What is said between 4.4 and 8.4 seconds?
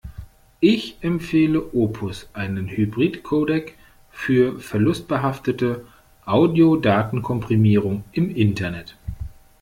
verlustbehaftete Audiodatenkomprimierung im